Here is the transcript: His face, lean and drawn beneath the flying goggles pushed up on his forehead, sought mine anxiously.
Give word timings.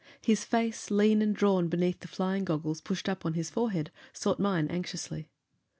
His 0.19 0.43
face, 0.43 0.89
lean 0.89 1.21
and 1.21 1.35
drawn 1.35 1.67
beneath 1.67 1.99
the 1.99 2.07
flying 2.07 2.43
goggles 2.43 2.81
pushed 2.81 3.07
up 3.07 3.23
on 3.23 3.35
his 3.35 3.51
forehead, 3.51 3.91
sought 4.13 4.39
mine 4.39 4.67
anxiously. 4.67 5.29